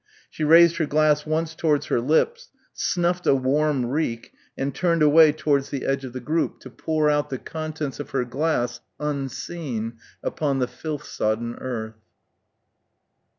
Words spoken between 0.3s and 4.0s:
She raised her glass once towards her lips, snuffed a warm